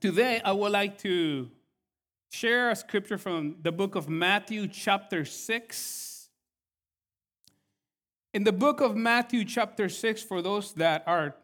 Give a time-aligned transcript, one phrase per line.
[0.00, 1.50] Today, I would like to
[2.30, 6.30] share a scripture from the book of Matthew, chapter 6.
[8.32, 11.34] In the book of Matthew, chapter 6, for those that are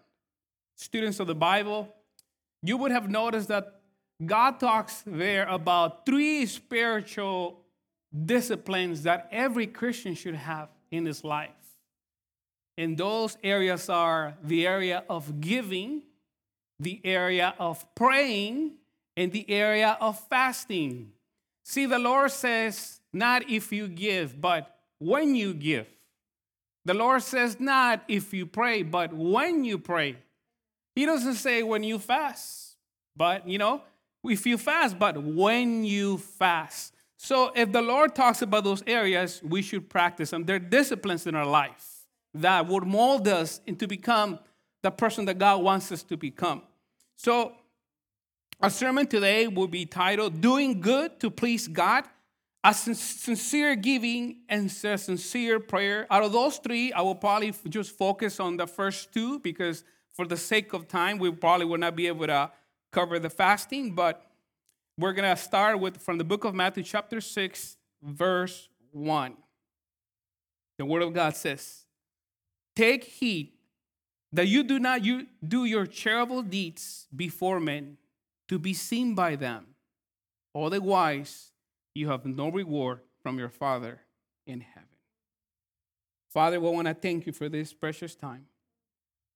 [0.75, 1.95] students of the Bible,
[2.63, 3.83] you would have noticed that
[4.25, 7.61] God talks there about three spiritual
[8.25, 11.51] disciplines that every Christian should have in his life.
[12.79, 16.05] And those areas are the area of giving,
[16.79, 18.73] the area of praying,
[19.17, 21.13] and the area of fasting.
[21.65, 25.87] See, the Lord says, not if you give, but when you give.
[26.85, 30.17] The Lord says, not if you pray, but when you pray.
[30.95, 32.77] He doesn't say when you fast,
[33.17, 33.83] but you know,
[34.25, 36.95] if you fast, but when you fast.
[37.17, 40.45] So if the Lord talks about those areas, we should practice them.
[40.45, 44.39] They're disciplines in our life that would mold us into become
[44.83, 46.63] the person that God wants us to become.
[47.17, 47.53] So
[48.61, 52.05] our sermon today will be titled Doing Good to Please God,
[52.63, 56.07] a sincere giving and a sincere prayer.
[56.11, 60.27] Out of those three, I will probably just focus on the first two because for
[60.27, 62.51] the sake of time, we probably will not be able to
[62.93, 64.23] cover the fasting, but
[64.99, 69.37] we're going to start with from the book of Matthew, chapter 6, verse 1.
[70.79, 71.85] The word of God says,
[72.75, 73.53] Take heed
[74.37, 77.97] that you do not you do your charitable deeds before men
[78.49, 79.67] to be seen by them.
[80.55, 81.53] Otherwise,
[81.95, 84.01] you have no reward from your Father
[84.47, 84.89] in heaven.
[86.29, 88.47] Father, we want to thank you for this precious time.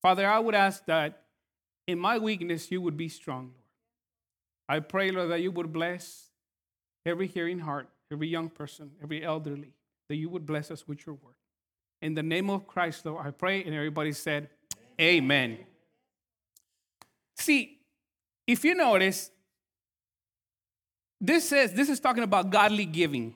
[0.03, 1.23] Father, I would ask that
[1.87, 3.57] in my weakness you would be strong, Lord.
[4.69, 6.29] I pray, Lord, that you would bless
[7.07, 9.73] every hearing heart, every young person, every elderly,
[10.09, 11.35] that you would bless us with your word.
[12.03, 14.51] In the name of Christ, Lord, I pray, and everybody said,
[15.01, 15.59] Amen.
[17.37, 17.79] See,
[18.47, 19.31] if you notice,
[21.21, 23.35] this says this is talking about godly giving.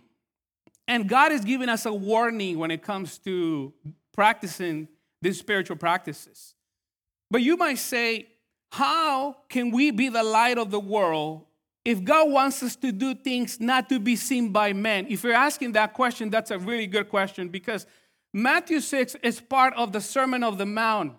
[0.87, 3.73] And God is giving us a warning when it comes to
[4.13, 4.89] practicing
[5.23, 6.55] these spiritual practices.
[7.31, 8.29] But you might say,
[8.71, 11.47] how can we be the light of the world
[11.85, 15.07] if God wants us to do things not to be seen by men?
[15.09, 17.87] If you're asking that question, that's a really good question because
[18.33, 21.15] Matthew 6 is part of the Sermon of the Mount.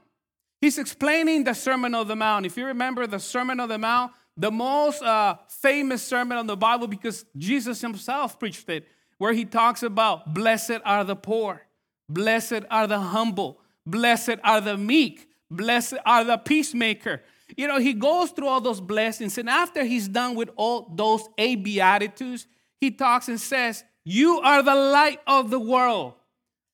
[0.65, 2.43] He's explaining the Sermon of the Mount.
[2.43, 6.57] If you remember the Sermon of the Mount, the most uh, famous sermon in the
[6.57, 8.87] Bible because Jesus himself preached it,
[9.19, 11.61] where he talks about blessed are the poor,
[12.09, 17.21] blessed are the humble, blessed are the meek, blessed are the peacemaker.
[17.55, 21.29] You know, he goes through all those blessings, and after he's done with all those
[21.37, 22.47] eight beatitudes,
[22.81, 26.15] he talks and says, You are the light of the world,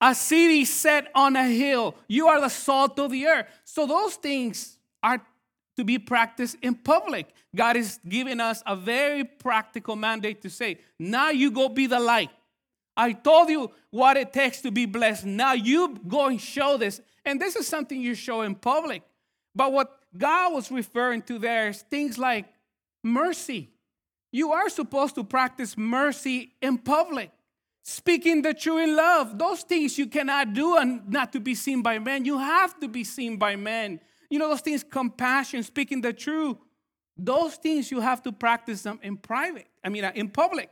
[0.01, 1.95] a city set on a hill.
[2.07, 3.47] You are the salt of the earth.
[3.63, 5.21] So, those things are
[5.77, 7.27] to be practiced in public.
[7.55, 11.99] God is giving us a very practical mandate to say, Now you go be the
[11.99, 12.29] light.
[12.95, 15.25] I told you what it takes to be blessed.
[15.25, 17.01] Now you go and show this.
[17.25, 19.03] And this is something you show in public.
[19.55, 22.45] But what God was referring to there is things like
[23.03, 23.69] mercy.
[24.31, 27.31] You are supposed to practice mercy in public,
[27.83, 29.37] speaking the truth in love.
[29.37, 32.25] Those things you cannot do and not to be seen by men.
[32.25, 33.99] You have to be seen by men.
[34.29, 36.57] You know, those things, compassion, speaking the truth,
[37.17, 40.69] those things you have to practice them in private, I mean, uh, in public.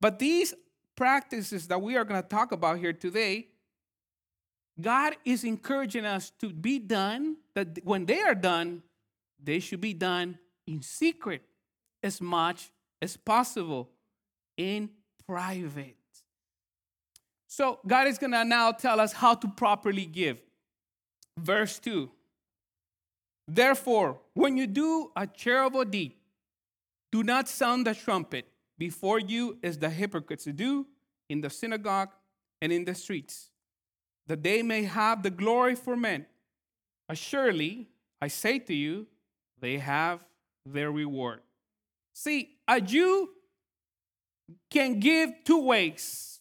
[0.00, 0.54] But these
[0.96, 3.48] practices that we are going to talk about here today,
[4.80, 8.82] God is encouraging us to be done, that when they are done,
[9.42, 11.42] they should be done in secret
[12.02, 12.70] as much
[13.00, 13.90] as possible
[14.56, 14.90] in
[15.26, 15.96] private.
[17.52, 20.40] So, God is going to now tell us how to properly give.
[21.36, 22.08] Verse 2
[23.48, 26.12] Therefore, when you do a charitable deed,
[27.10, 28.46] do not sound the trumpet
[28.78, 30.86] before you as the hypocrites do
[31.28, 32.10] in the synagogue
[32.62, 33.50] and in the streets
[34.28, 36.26] that they may have the glory for men.
[37.08, 37.88] Assuredly,
[38.22, 39.08] I say to you,
[39.58, 40.20] they have
[40.64, 41.40] their reward.
[42.12, 43.30] See, a Jew
[44.70, 46.39] can give two ways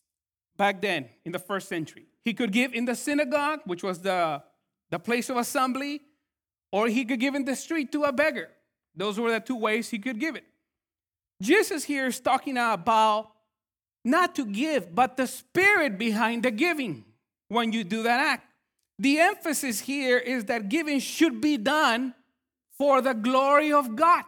[0.60, 2.06] back then in the first century.
[2.24, 4.44] He could give in the synagogue, which was the,
[4.92, 6.02] the place of assembly,
[6.72, 8.50] or he could give in the street to a beggar.
[8.94, 10.44] Those were the two ways he could give it.
[11.42, 13.32] Jesus here is talking about
[14.04, 17.06] not to give, but the spirit behind the giving
[17.48, 18.46] when you do that act.
[19.00, 22.14] The emphasis here is that giving should be done
[22.78, 24.26] for the glory of God.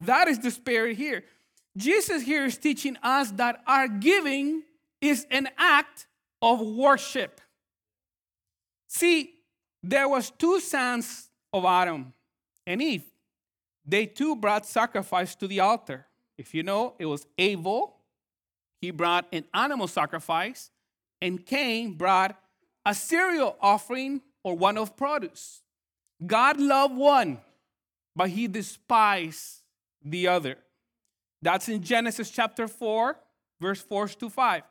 [0.00, 1.24] That is the spirit here.
[1.76, 4.62] Jesus here is teaching us that our giving
[5.00, 6.06] is an act
[6.42, 7.40] of worship.
[8.88, 9.34] See,
[9.82, 12.12] there was two sons of Adam
[12.66, 13.04] and Eve.
[13.84, 16.06] they too brought sacrifice to the altar.
[16.38, 17.96] If you know, it was Abel,
[18.80, 20.70] he brought an animal sacrifice,
[21.20, 22.38] and Cain brought
[22.86, 25.62] a cereal offering or one of produce.
[26.26, 27.38] God loved one,
[28.14, 29.62] but he despised
[30.02, 30.56] the other.
[31.42, 33.16] That's in Genesis chapter 4,
[33.60, 34.62] verse 4 to 5.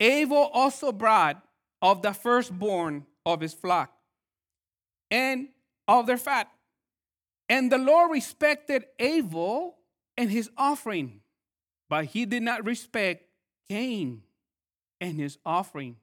[0.00, 1.44] Abel also brought
[1.82, 3.92] of the firstborn of his flock
[5.10, 5.48] and
[5.86, 6.50] of their fat.
[7.48, 9.76] And the Lord respected Abel
[10.16, 11.20] and his offering,
[11.88, 13.24] but he did not respect
[13.68, 14.22] Cain
[15.00, 15.96] and his offering.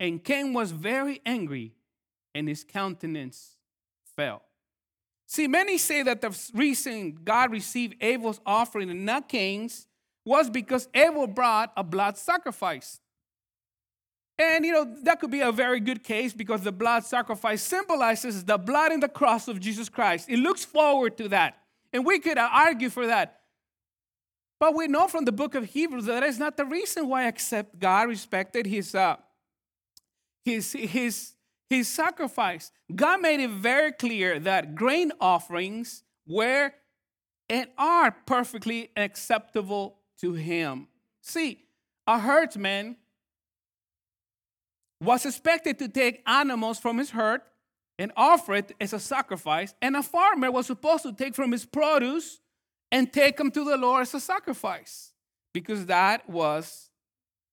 [0.00, 1.74] And Cain was very angry,
[2.34, 3.56] and his countenance
[4.16, 4.42] fell.
[5.26, 9.86] See, many say that the reason God received Abel's offering and not Cain's
[10.24, 13.00] was because Abel brought a blood sacrifice.
[14.38, 18.44] And you know, that could be a very good case because the blood sacrifice symbolizes
[18.44, 20.28] the blood and the cross of Jesus Christ.
[20.28, 21.58] It looks forward to that.
[21.92, 23.40] And we could uh, argue for that.
[24.60, 27.78] But we know from the book of Hebrews that is not the reason why except
[27.78, 29.16] God respected his, uh,
[30.44, 31.32] his, his,
[31.68, 32.70] his sacrifice.
[32.94, 36.72] God made it very clear that grain offerings were
[37.48, 40.88] and are perfectly acceptable to him.
[41.22, 41.64] See,
[42.06, 42.96] a herdsman
[45.00, 47.40] was expected to take animals from his herd
[47.98, 51.66] and offer it as a sacrifice, and a farmer was supposed to take from his
[51.66, 52.40] produce
[52.92, 55.12] and take them to the Lord as a sacrifice
[55.52, 56.90] because that was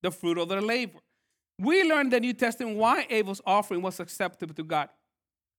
[0.02, 1.00] the fruit of their labor.
[1.60, 4.90] We learned in the New Testament why Abel's offering was acceptable to God.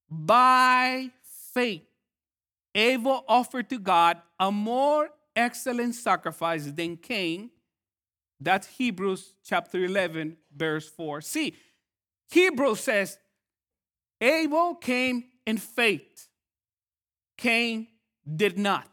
[0.08, 1.10] By
[1.52, 1.82] faith,
[2.74, 7.50] Abel offered to God a more excellent sacrifice than Cain.
[8.38, 11.22] That's Hebrews chapter 11, verse 4.
[11.22, 11.56] See,
[12.30, 13.18] Hebrews says
[14.20, 16.28] Abel came in faith,
[17.36, 17.86] Cain
[18.34, 18.88] did not.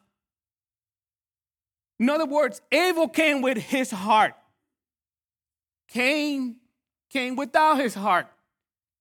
[1.99, 4.35] In other words, Abel came with his heart.
[5.87, 6.57] Cain
[7.09, 8.27] came without his heart.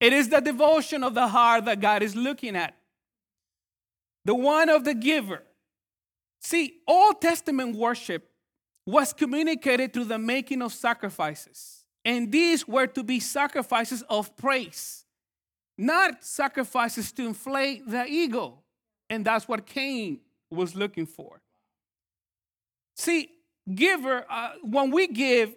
[0.01, 2.77] It is the devotion of the heart that God is looking at.
[4.25, 5.43] The one of the giver.
[6.41, 8.29] See, Old Testament worship
[8.85, 11.82] was communicated through the making of sacrifices.
[12.05, 15.05] And these were to be sacrifices of praise,
[15.79, 18.59] not sacrifices to inflate the ego.
[19.09, 20.21] And that's what Cain
[20.51, 21.41] was looking for.
[22.97, 23.31] See,
[23.73, 25.55] giver, uh, when we give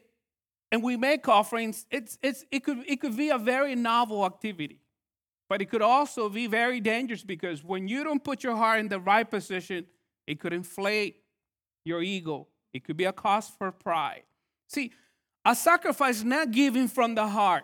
[0.71, 4.79] and we make offerings, it's, it's, it, could, it could be a very novel activity.
[5.47, 8.87] But it could also be very dangerous because when you don't put your heart in
[8.87, 9.85] the right position,
[10.25, 11.17] it could inflate
[11.83, 12.47] your ego.
[12.73, 14.23] It could be a cause for pride.
[14.67, 14.91] See,
[15.45, 17.63] a sacrifice not given from the heart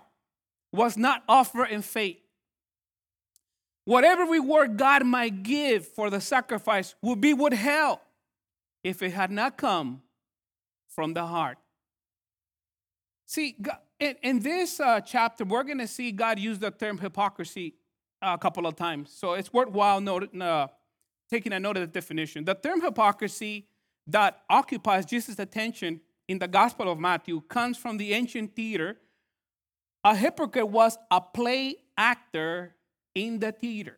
[0.71, 2.17] was not offered in faith.
[3.85, 7.99] Whatever reward God might give for the sacrifice would be withheld
[8.83, 10.01] if it had not come
[10.87, 11.57] from the heart.
[13.25, 13.57] See,
[13.99, 17.75] in, this uh, chapter, we're going to see God use the term hypocrisy
[18.21, 19.11] a couple of times.
[19.11, 20.07] So it's worthwhile
[20.41, 20.67] uh,
[21.29, 22.45] taking a note of the definition.
[22.45, 23.67] The term hypocrisy
[24.07, 26.01] that occupies Jesus' attention
[26.31, 28.97] in the Gospel of Matthew comes from the ancient theater.
[30.05, 32.73] A hypocrite was a play actor
[33.13, 33.97] in the theater.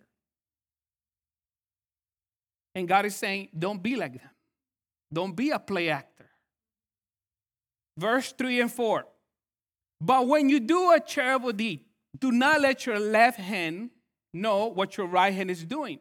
[2.73, 4.31] And God is saying, don't be like them.
[5.13, 6.25] Don't be a play actor.
[7.99, 9.05] Verse 3 and 4.
[10.01, 11.85] But when you do a charitable deed,
[12.19, 13.91] do not let your left hand
[14.33, 15.99] know what your right hand is doing,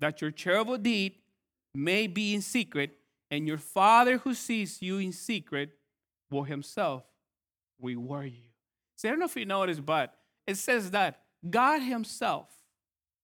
[0.00, 1.14] that your charitable deed
[1.76, 2.98] may be in secret,
[3.34, 5.70] and your Father who sees you in secret
[6.30, 7.02] will himself
[7.80, 8.48] reward you.
[8.96, 10.14] See, I don't know if you noticed, but
[10.46, 12.48] it says that God himself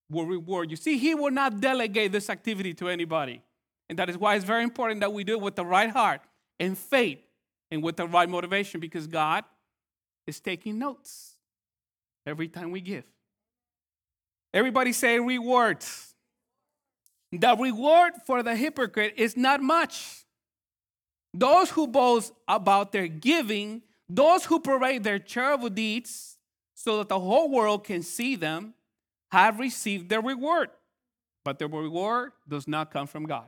[0.09, 0.75] will reward you.
[0.75, 3.41] See, he will not delegate this activity to anybody.
[3.89, 6.21] And that is why it's very important that we do it with the right heart
[6.59, 7.19] and faith
[7.71, 9.45] and with the right motivation because God
[10.27, 11.35] is taking notes
[12.25, 13.05] every time we give.
[14.53, 16.10] Everybody say rewards.
[17.31, 20.25] The reward for the hypocrite is not much.
[21.33, 26.37] Those who boast about their giving, those who parade their charitable deeds
[26.75, 28.73] so that the whole world can see them,
[29.31, 30.69] have received their reward.
[31.45, 33.47] But their reward does not come from God.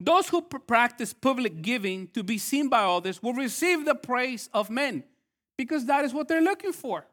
[0.00, 4.70] Those who practice public giving to be seen by others will receive the praise of
[4.70, 5.04] men
[5.58, 7.06] because that is what they're looking for.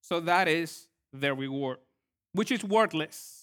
[0.00, 1.78] So that is their reward,
[2.32, 3.41] which is worthless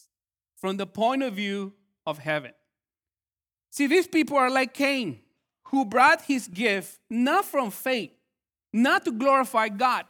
[0.60, 1.74] from the point of view
[2.06, 2.54] of heaven.
[3.72, 5.20] See, these people are like Cain,
[5.66, 8.12] who brought his gift not from faith,
[8.74, 10.06] not to glorify God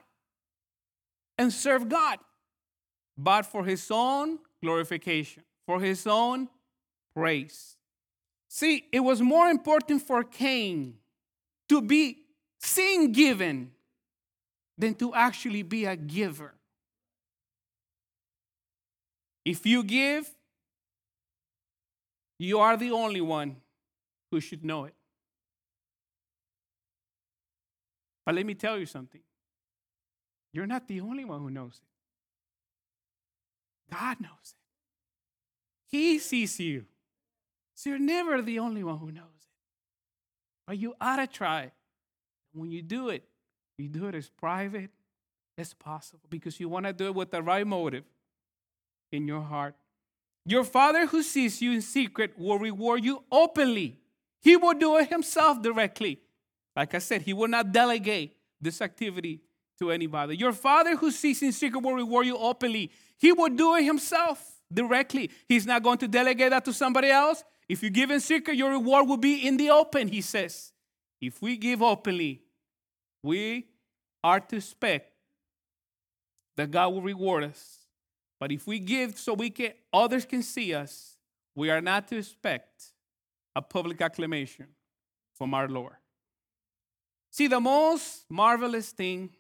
[1.38, 2.20] and serve God,
[3.18, 6.50] but for his own glorification, for his own
[7.16, 7.76] praise.
[8.48, 10.96] See, it was more important for Cain
[11.68, 12.18] to be
[12.60, 13.72] seen given
[14.78, 16.56] than to actually be a giver.
[19.46, 20.30] If you give,
[22.40, 23.58] you are the only one
[24.32, 24.96] who should know it.
[28.26, 29.22] But let me tell you something
[30.52, 31.82] you're not the only one who knows
[33.90, 34.56] it, God knows it.
[35.88, 36.86] He sees you.
[37.76, 39.48] So you're never the only one who knows it.
[40.68, 41.72] But you ought to try.
[42.54, 43.24] When you do it,
[43.78, 44.90] you do it as private
[45.58, 48.04] as possible because you want to do it with the right motive
[49.12, 49.76] in your heart.
[50.46, 54.00] Your Father who sees you in secret will reward you openly.
[54.42, 56.20] He will do it himself directly.
[56.76, 59.42] Like I said, he will not delegate this activity
[59.80, 60.36] to anybody.
[60.38, 62.92] Your Father who sees in secret will reward you openly.
[63.18, 65.30] He will do it himself directly.
[65.48, 67.44] He's not going to delegate that to somebody else.
[67.68, 70.72] If you give in secret, your reward will be in the open, he says.
[71.22, 72.42] If we give openly,
[73.22, 73.68] we
[74.24, 75.12] are to expect
[76.56, 77.79] that God will reward us.
[78.40, 81.18] But if we give so we can others can see us,
[81.56, 82.94] we are not to expect
[83.56, 84.68] a public acclamation
[85.36, 85.96] from our Lord.
[87.32, 89.32] See, the most marvelous thing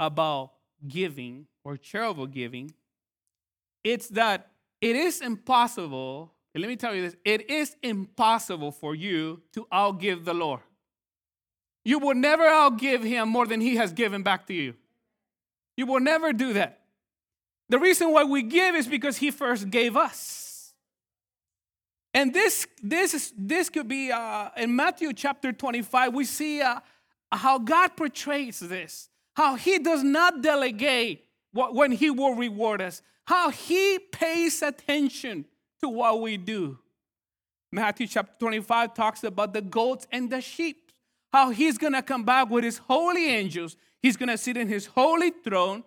[0.00, 0.52] about
[0.86, 2.72] giving or charitable giving,
[3.82, 8.94] it's that it is impossible, and let me tell you this, it is impossible for
[8.94, 10.60] you to outgive the Lord.
[11.84, 14.74] You will never outgive him more than he has given back to you.
[15.76, 16.80] You will never do that.
[17.68, 20.72] The reason why we give is because he first gave us.
[22.14, 26.80] And this, this, is, this could be uh, in Matthew chapter 25, we see uh,
[27.30, 33.50] how God portrays this, how he does not delegate when he will reward us, how
[33.50, 35.44] he pays attention
[35.82, 36.78] to what we do.
[37.70, 40.90] Matthew chapter 25 talks about the goats and the sheep,
[41.32, 43.76] how he's gonna come back with his holy angels.
[44.00, 45.84] He's gonna sit in his holy throne,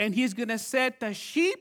[0.00, 1.58] and he's gonna set the sheep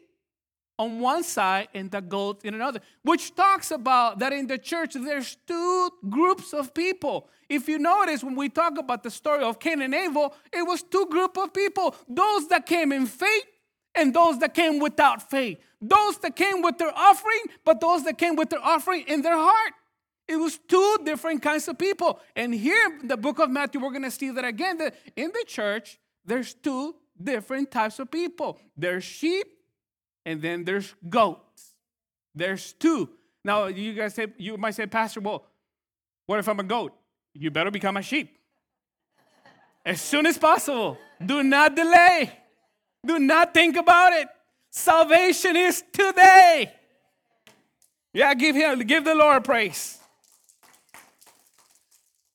[0.80, 4.94] on one side and the goat in another, which talks about that in the church
[4.94, 7.28] there's two groups of people.
[7.50, 10.82] If you notice, when we talk about the story of Cain and Abel, it was
[10.82, 13.46] two group of people: those that came in faith
[13.94, 15.60] and those that came without faith.
[15.82, 19.38] Those that came with their offering, but those that came with their offering in their
[19.38, 19.74] heart.
[20.28, 22.20] It was two different kinds of people.
[22.36, 25.32] And here in the book of Matthew, we're going to see that again that in
[25.32, 29.48] the church, there's two different types of people there's sheep,
[30.26, 31.74] and then there's goats.
[32.36, 33.10] There's two.
[33.44, 35.46] Now, you guys say, you might say, Pastor, well,
[36.26, 36.94] what if I'm a goat?
[37.34, 38.38] You better become a sheep.
[39.86, 40.98] As soon as possible.
[41.26, 42.32] Do not delay.
[43.06, 44.28] Do not think about it.
[44.70, 46.72] Salvation is today.
[48.14, 50.00] Yeah, give him, give the Lord praise.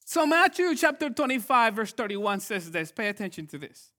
[0.05, 2.93] So Matthew chapter 25, verse 31 says this.
[2.93, 3.91] Pay attention to this.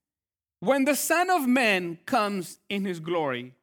[0.59, 3.53] When the Son of Man comes in his glory,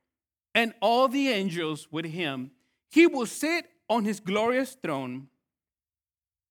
[0.54, 2.50] and all the angels with him,
[2.90, 5.28] he will sit on his glorious throne.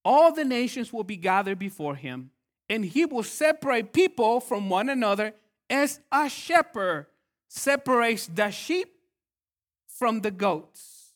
[0.03, 2.31] All the nations will be gathered before him,
[2.67, 5.33] and he will separate people from one another
[5.69, 7.05] as a shepherd
[7.47, 8.91] separates the sheep
[9.87, 11.13] from the goats.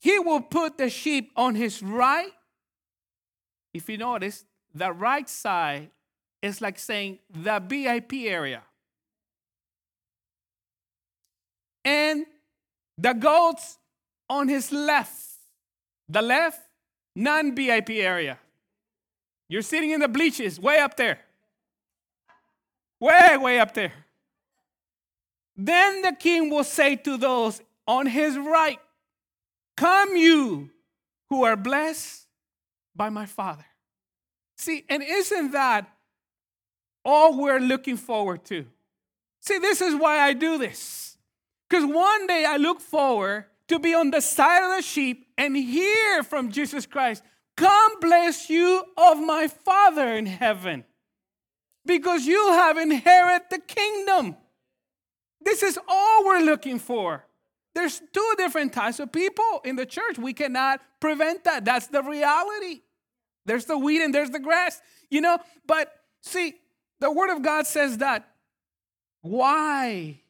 [0.00, 2.32] He will put the sheep on his right.
[3.72, 5.90] If you notice, the right side
[6.42, 8.62] is like saying the VIP area.
[11.84, 12.26] And
[12.98, 13.78] the goats
[14.28, 15.16] on his left.
[16.08, 16.60] The left,
[17.14, 18.38] non VIP area.
[19.48, 21.20] You're sitting in the bleachers way up there.
[23.00, 23.92] Way, way up there.
[25.56, 28.78] Then the king will say to those on his right,
[29.76, 30.70] Come, you
[31.30, 32.26] who are blessed
[32.94, 33.64] by my Father.
[34.58, 35.90] See, and isn't that
[37.04, 38.66] all we're looking forward to?
[39.40, 41.16] See, this is why I do this.
[41.68, 45.56] Because one day I look forward to be on the side of the sheep and
[45.56, 47.22] hear from Jesus Christ,
[47.56, 50.84] Come, bless you of my Father in heaven
[51.84, 54.36] because you have inherited the kingdom.
[55.40, 57.26] This is all we're looking for.
[57.74, 60.18] There's two different types of people in the church.
[60.18, 61.64] We cannot prevent that.
[61.64, 62.80] That's the reality.
[63.46, 64.80] There's the wheat and there's the grass,
[65.10, 65.38] you know.
[65.66, 65.92] But
[66.22, 66.54] see,
[67.00, 68.28] the Word of God says that
[69.22, 70.20] why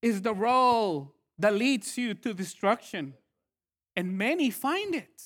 [0.00, 3.14] is the road that leads you to destruction?
[3.96, 5.22] And many find it.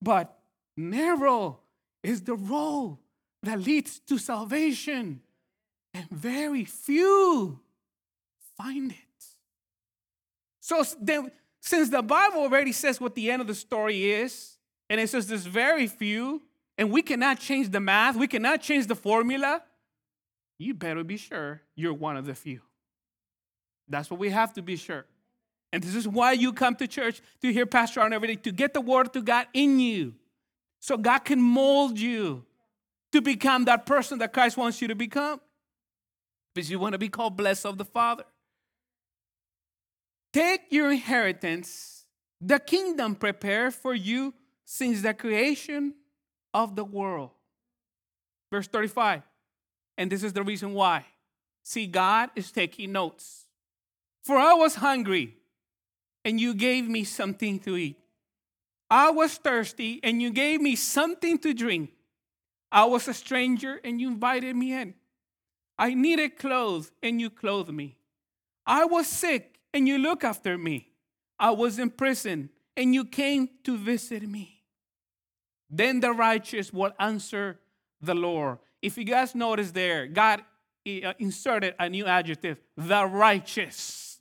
[0.00, 0.38] But
[0.76, 1.60] narrow
[2.02, 2.98] is the road
[3.42, 5.20] that leads to salvation,
[5.92, 7.60] and very few
[8.56, 9.24] find it.
[10.60, 11.30] So then,
[11.60, 14.56] since the Bible already says what the end of the story is,
[14.88, 16.42] and it says there's very few,
[16.78, 19.62] and we cannot change the math, we cannot change the formula,
[20.58, 22.60] you better be sure you're one of the few.
[23.88, 25.04] That's what we have to be sure.
[25.72, 28.52] And this is why you come to church to hear Pastor on every day, to
[28.52, 30.14] get the word of God in you.
[30.80, 32.44] So God can mold you
[33.12, 35.40] to become that person that Christ wants you to become.
[36.54, 38.24] Because you want to be called blessed of the Father.
[40.32, 42.04] Take your inheritance,
[42.40, 44.34] the kingdom prepared for you
[44.64, 45.94] since the creation
[46.52, 47.30] of the world.
[48.50, 49.22] Verse 35.
[49.96, 51.06] And this is the reason why.
[51.62, 53.46] See, God is taking notes.
[54.22, 55.36] For I was hungry,
[56.24, 57.96] and you gave me something to eat.
[58.90, 61.90] I was thirsty, and you gave me something to drink.
[62.72, 64.94] I was a stranger, and you invited me in.
[65.78, 67.96] I needed clothes, and you clothed me.
[68.66, 70.88] I was sick and you looked after me.
[71.38, 74.62] I was in prison and you came to visit me.
[75.68, 77.58] Then the righteous will answer
[78.00, 78.58] the Lord.
[78.84, 80.42] If you guys notice there, God
[80.86, 84.20] uh, inserted a new adjective the righteous.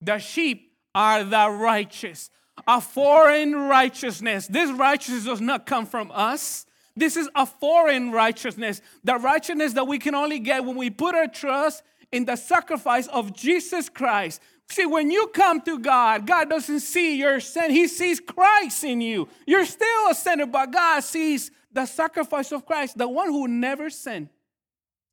[0.00, 2.30] The sheep are the righteous.
[2.68, 4.46] A foreign righteousness.
[4.46, 6.66] This righteousness does not come from us.
[6.94, 8.80] This is a foreign righteousness.
[9.02, 11.82] The righteousness that we can only get when we put our trust
[12.12, 14.40] in the sacrifice of Jesus Christ.
[14.68, 19.00] See, when you come to God, God doesn't see your sin, He sees Christ in
[19.00, 19.28] you.
[19.48, 23.90] You're still a sinner, but God sees the sacrifice of Christ, the one who never
[23.90, 24.30] sinned.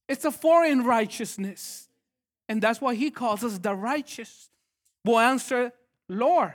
[0.07, 1.89] It's a foreign righteousness.
[2.47, 4.49] And that's why He calls us the righteous.
[5.03, 5.73] Will answer,
[6.07, 6.53] Lord,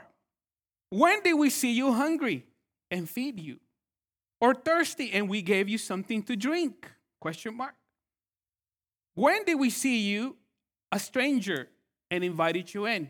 [0.89, 2.47] when did we see you hungry
[2.89, 3.59] and feed you?
[4.41, 6.89] Or thirsty and we gave you something to drink?
[7.19, 7.75] Question mark.
[9.13, 10.37] When did we see you
[10.91, 11.67] a stranger
[12.09, 13.09] and invited you in,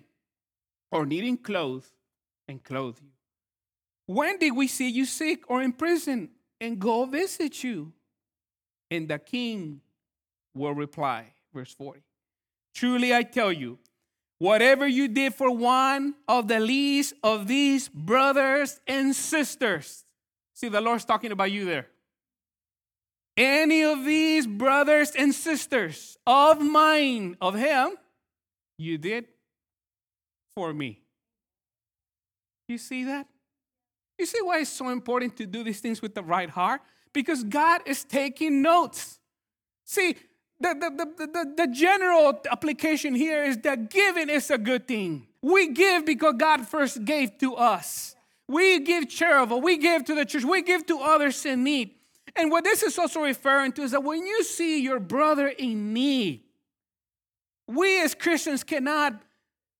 [0.92, 1.94] or needing clothes
[2.50, 3.12] and clothe you?
[4.06, 7.94] When did we see you sick or in prison and go visit you?
[8.92, 9.82] And the king
[10.54, 12.02] will reply, verse 40
[12.74, 13.80] Truly I tell you,
[14.40, 20.06] whatever you did for one of the least of these brothers and sisters,
[20.54, 21.88] see, the Lord's talking about you there
[23.40, 27.92] any of these brothers and sisters of mine, of him,
[28.78, 29.26] you did
[30.54, 31.02] for me.
[32.68, 33.28] You see that?
[34.20, 36.82] You see why it's so important to do these things with the right heart?
[37.14, 39.20] Because God is taking notes.
[39.86, 40.16] See,
[40.60, 45.26] the, the, the, the, general application here is that giving is a good thing.
[45.42, 48.14] We give because God first gave to us.
[48.46, 51.92] We give charitable, we give to the church, we give to others in need.
[52.36, 55.94] And what this is also referring to is that when you see your brother in
[55.94, 56.42] need,
[57.68, 59.22] we as Christians cannot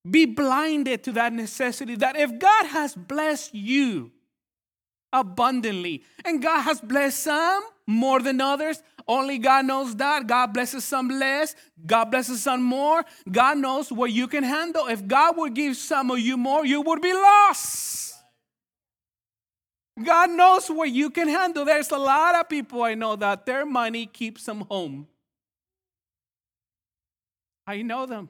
[0.10, 4.12] be blinded to that necessity that if God has blessed you
[5.12, 10.28] abundantly, and God has blessed some more than others, only God knows that.
[10.28, 13.04] God blesses some less, God blesses some more.
[13.30, 14.86] God knows what you can handle.
[14.86, 18.14] If God would give some of you more, you would be lost.
[20.02, 21.66] God knows what you can handle.
[21.66, 25.08] There's a lot of people I know that their money keeps them home.
[27.66, 28.30] I know them.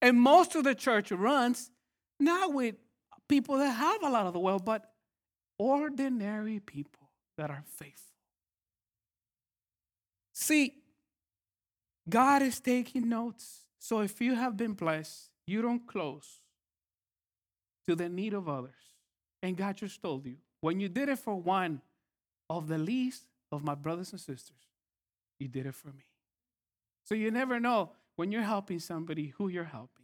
[0.00, 1.70] And most of the church runs
[2.20, 2.76] not with
[3.28, 4.88] people that have a lot of the wealth, but
[5.58, 8.14] ordinary people that are faithful.
[10.32, 10.74] See,
[12.08, 13.64] God is taking notes.
[13.78, 16.40] So if you have been blessed, you don't close
[17.86, 18.74] to the need of others.
[19.42, 21.80] And God just told you when you did it for one
[22.50, 24.56] of the least of my brothers and sisters,
[25.38, 26.04] you did it for me.
[27.04, 29.97] So you never know when you're helping somebody who you're helping.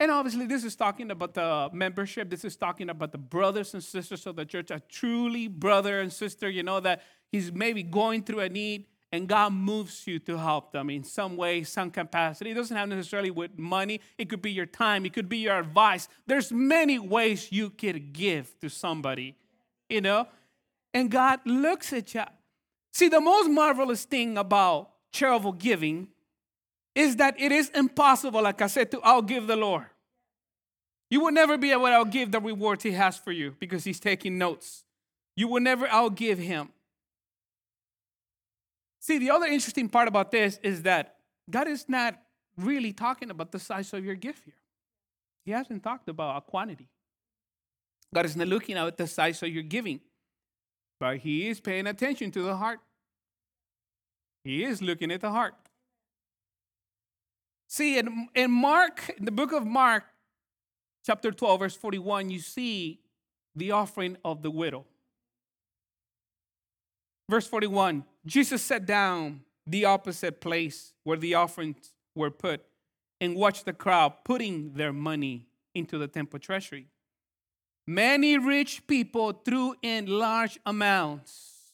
[0.00, 2.30] And obviously, this is talking about the membership.
[2.30, 6.10] This is talking about the brothers and sisters of the church, a truly brother and
[6.10, 10.38] sister, you know, that he's maybe going through a need and God moves you to
[10.38, 12.52] help them in some way, some capacity.
[12.52, 14.00] It doesn't have necessarily with money.
[14.16, 15.04] It could be your time.
[15.04, 16.08] It could be your advice.
[16.26, 19.36] There's many ways you could give to somebody,
[19.88, 20.28] you know.
[20.94, 22.22] And God looks at you.
[22.92, 26.08] See, the most marvelous thing about charitable giving
[27.00, 29.86] is that it is impossible, like I said, to outgive the Lord.
[31.10, 33.98] You will never be able to outgive the rewards He has for you because He's
[33.98, 34.84] taking notes.
[35.34, 36.68] You will never outgive Him.
[39.00, 41.16] See, the other interesting part about this is that
[41.48, 42.20] God is not
[42.56, 44.54] really talking about the size of your gift here.
[45.44, 46.88] He hasn't talked about a quantity.
[48.14, 50.00] God is not looking at the size of your giving,
[50.98, 52.80] but He is paying attention to the heart.
[54.44, 55.54] He is looking at the heart.
[57.70, 60.02] See, in, in Mark, in the book of Mark,
[61.06, 62.98] chapter 12, verse 41, you see
[63.54, 64.86] the offering of the widow.
[67.28, 72.60] Verse 41 Jesus sat down the opposite place where the offerings were put
[73.20, 76.88] and watched the crowd putting their money into the temple treasury.
[77.86, 81.70] Many rich people threw in large amounts,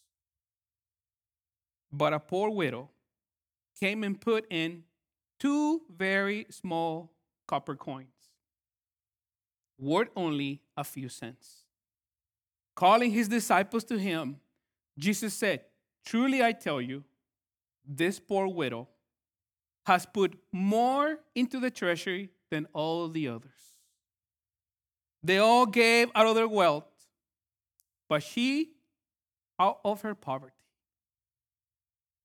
[1.91, 2.91] but a poor widow
[3.81, 4.83] came and put in
[5.39, 7.13] two very small
[7.47, 8.09] copper coins,
[9.79, 11.65] worth only a few cents.
[12.75, 14.37] Calling his disciples to him,
[14.99, 15.63] Jesus said,
[16.05, 17.05] Truly I tell you,
[17.87, 18.89] this poor widow
[19.87, 23.51] has put more into the treasury than all the others.
[25.23, 26.85] They all gave out of their wealth,
[28.09, 28.73] but she,
[29.59, 30.55] out of her poverty,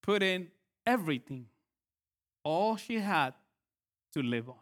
[0.04, 0.50] put in
[0.86, 1.48] everything,
[2.44, 3.34] all she had
[4.14, 4.56] to live on.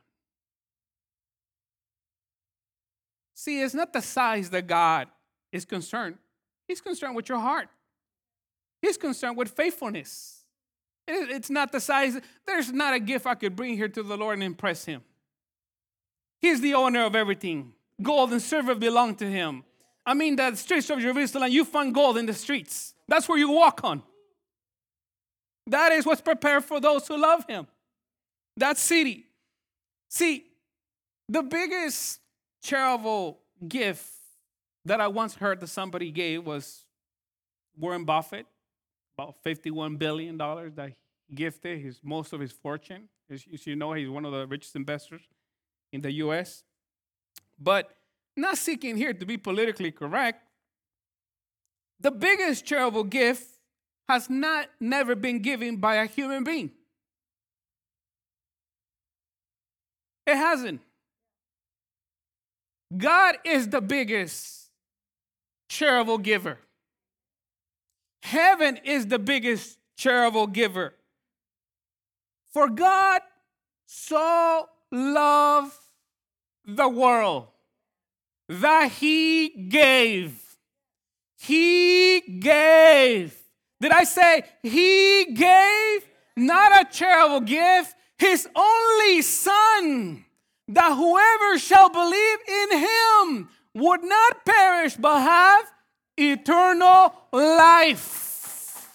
[3.36, 5.08] See, it's not the size that God
[5.52, 6.18] is concerned,
[6.68, 7.70] He's concerned with your heart.
[8.82, 10.44] He's concerned with faithfulness.
[11.08, 14.36] It's not the size, there's not a gift I could bring here to the Lord
[14.36, 15.02] and impress Him.
[16.40, 17.74] He's the owner of everything.
[18.02, 19.64] Gold and silver belong to Him.
[20.06, 22.94] I mean, the streets of Jerusalem, you find gold in the streets.
[23.08, 24.04] That's where you walk on.
[25.70, 27.68] That is what's prepared for those who love Him.
[28.58, 29.26] That city.
[30.10, 30.46] See,
[31.28, 32.20] the biggest
[32.62, 34.12] charitable gift
[34.86, 36.86] that I once heard that somebody gave was
[37.78, 38.48] Warren Buffett
[39.20, 40.94] about $51 billion that
[41.28, 43.10] he gifted his, most of his fortune.
[43.30, 45.22] As you know, he's one of the richest investors
[45.92, 46.64] in the U.S.
[47.60, 47.92] But
[48.36, 50.44] not seeking here to be politically correct,
[52.00, 53.59] the biggest charitable gift
[54.10, 56.72] has not never been given by a human being.
[60.26, 60.82] It hasn't.
[62.98, 64.72] God is the biggest
[65.70, 66.58] charitable giver.
[68.24, 70.96] Heaven is the biggest charitable giver.
[72.52, 73.22] For God
[73.86, 75.78] so loved
[76.66, 77.46] the world
[78.48, 80.58] that he gave.
[81.38, 83.36] He gave.
[83.82, 86.06] Did I say he gave?
[86.36, 90.24] Not a charitable gift, his only son,
[90.70, 95.66] that whoever shall believe in him would not perish but have
[96.18, 98.90] eternal life.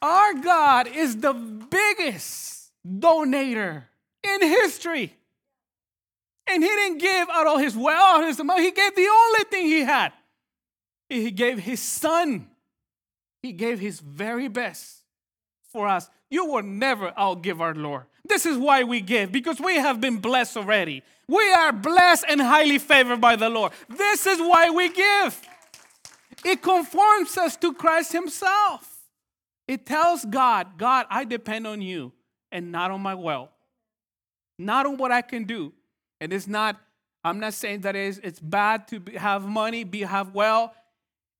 [0.00, 3.84] Our God is the biggest donator
[4.22, 5.16] in history.
[6.48, 8.64] And he didn't give out all his wealth, his money.
[8.64, 10.12] He gave the only thing he had.
[11.08, 12.48] He gave his son.
[13.42, 15.02] He gave his very best
[15.72, 16.08] for us.
[16.30, 18.04] You will never outgive our Lord.
[18.24, 21.02] This is why we give, because we have been blessed already.
[21.26, 23.72] We are blessed and highly favored by the Lord.
[23.88, 25.40] This is why we give.
[26.44, 28.88] It conforms us to Christ Himself.
[29.66, 32.12] It tells God, God, I depend on you
[32.50, 33.50] and not on my wealth,
[34.58, 35.72] not on what I can do.
[36.20, 36.80] And it's not,
[37.24, 40.72] I'm not saying that it's, it's bad to have money, be have wealth,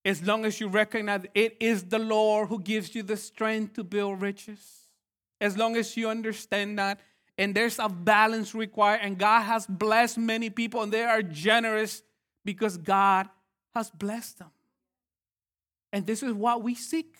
[0.04, 3.84] as long as you recognize it is the Lord who gives you the strength to
[3.84, 4.88] build riches.
[5.40, 7.00] As long as you understand that,
[7.38, 12.02] and there's a balance required, and God has blessed many people, and they are generous
[12.44, 13.28] because God
[13.74, 14.50] has blessed them.
[15.92, 17.16] And this is what we seek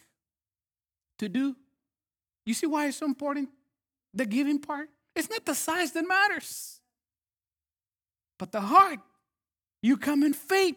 [1.19, 1.57] to do.
[2.45, 3.49] You see why it's so important?
[4.15, 4.89] The giving part.
[5.15, 6.81] It's not the size that matters,
[8.39, 8.99] but the heart.
[9.83, 10.77] You come in faith,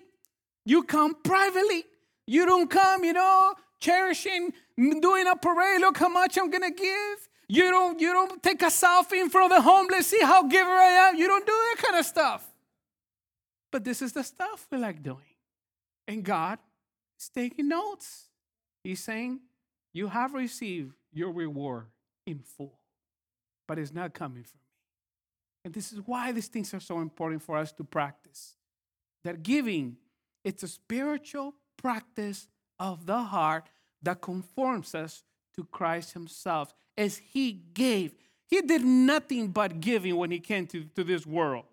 [0.65, 1.85] you come privately.
[2.27, 5.81] You don't come, you know, cherishing, doing a parade.
[5.81, 7.29] Look how much I'm gonna give.
[7.47, 10.69] You don't, you don't take a selfie in front of the homeless, see how giver
[10.69, 11.15] I am.
[11.15, 12.43] You don't do that kind of stuff.
[13.71, 15.35] But this is the stuff we like doing.
[16.07, 16.59] And God
[17.19, 18.29] is taking notes.
[18.83, 19.41] He's saying,
[19.93, 21.87] You have received your reward
[22.25, 22.79] in full,
[23.67, 24.71] but it's not coming from me.
[25.65, 28.55] And this is why these things are so important for us to practice.
[29.23, 29.97] That giving,
[30.43, 32.47] it's a spiritual practice
[32.79, 33.69] of the heart
[34.01, 35.21] that conforms us
[35.55, 38.15] to Christ Himself as He gave.
[38.47, 41.65] He did nothing but giving when He came to, to this world.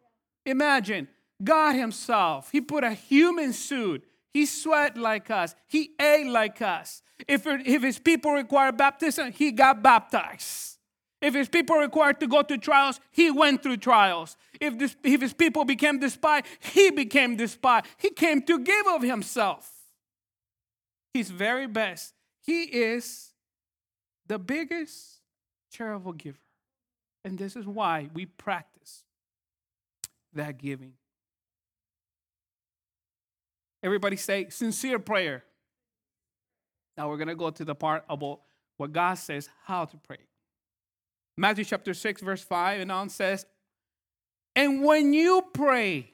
[0.44, 1.08] Imagine
[1.42, 5.54] God Himself, He put a human suit he sweat like us.
[5.68, 7.02] He ate like us.
[7.28, 10.78] If, if his people require baptism, he got baptized.
[11.20, 14.38] If his people required to go to trials, he went through trials.
[14.58, 17.86] If, this, if his people became despised, he became despised.
[17.98, 19.81] He came to give of himself.
[21.14, 22.14] His very best.
[22.40, 23.30] He is
[24.26, 25.20] the biggest
[25.70, 26.38] charitable giver.
[27.24, 29.04] And this is why we practice
[30.32, 30.94] that giving.
[33.82, 35.44] Everybody say sincere prayer.
[36.96, 38.40] Now we're going to go to the part about
[38.76, 40.18] what God says how to pray.
[41.36, 43.46] Matthew chapter 6, verse 5 and on says,
[44.54, 46.12] And when you pray,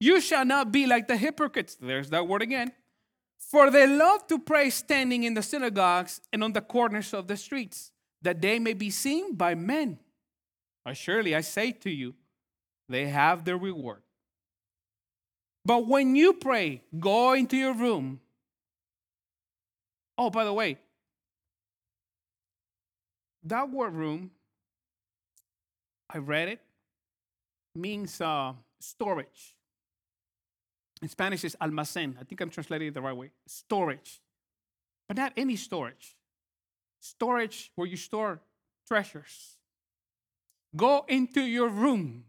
[0.00, 1.76] you shall not be like the hypocrites.
[1.80, 2.72] There's that word again.
[3.50, 7.36] For they love to pray standing in the synagogues and on the corners of the
[7.36, 7.90] streets,
[8.22, 9.98] that they may be seen by men.
[10.94, 12.14] Surely I say to you,
[12.88, 14.02] they have their reward.
[15.64, 18.20] But when you pray, go into your room.
[20.16, 20.78] Oh, by the way,
[23.44, 24.30] that word room,
[26.08, 26.60] I read it,
[27.74, 29.56] means uh, storage.
[31.02, 32.14] In Spanish, it's almacén.
[32.20, 33.32] I think I'm translating it the right way.
[33.46, 34.20] Storage.
[35.08, 36.16] But not any storage.
[37.00, 38.40] Storage where you store
[38.86, 39.56] treasures.
[40.74, 42.24] Go into your room.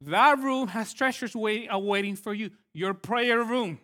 [0.00, 3.78] That room has treasures uh, waiting, awaiting for you, your prayer room.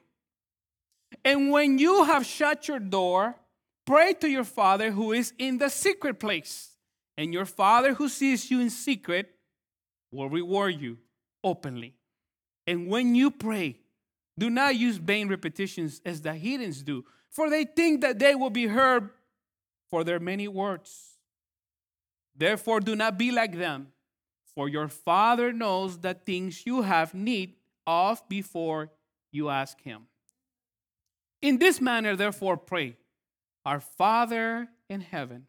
[1.25, 3.37] And when you have shut your door,
[3.87, 6.71] pray to your Father who is in the secret place.
[7.17, 9.31] And your Father who sees you in secret
[10.11, 10.99] will reward you
[11.45, 11.95] openly.
[12.67, 13.77] And when you pray,
[14.39, 18.51] do not use vain repetitions as the heathens do, for they think that they will
[18.51, 19.11] be heard
[19.91, 21.19] for their many words.
[22.37, 23.89] Therefore, do not be like them
[24.59, 27.55] for your Father knows the things you have need
[27.87, 28.91] of before
[29.31, 30.09] you ask Him.
[31.41, 32.97] In this manner, therefore, pray
[33.65, 35.47] Our Father in heaven,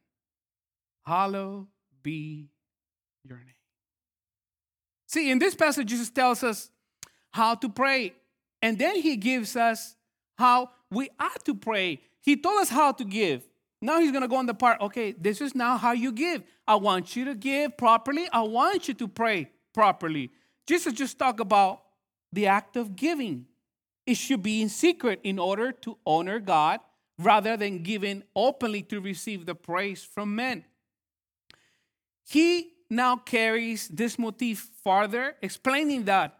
[1.08, 1.66] hallowed
[2.04, 2.50] be
[3.24, 3.56] your name.
[5.08, 6.70] See, in this passage, Jesus tells us
[7.32, 8.14] how to pray,
[8.62, 9.96] and then He gives us
[10.38, 12.02] how we ought to pray.
[12.22, 13.44] He told us how to give.
[13.82, 16.44] Now he's going to go on the part, okay, this is now how you give.
[16.68, 18.28] I want you to give properly.
[18.32, 20.32] I want you to pray properly.
[20.68, 21.82] Jesus just talked about
[22.34, 23.46] the act of giving.
[24.06, 26.82] It should be in secret in order to honor God
[27.18, 30.66] rather than giving openly to receive the praise from men.
[32.28, 36.38] He now carries this motif farther, explaining that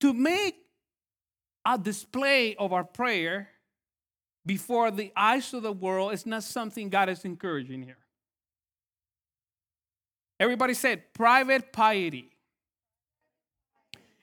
[0.00, 0.65] to make
[1.66, 3.48] a display of our prayer
[4.46, 7.98] before the eyes of the world is not something God is encouraging here.
[10.38, 12.30] Everybody said private piety.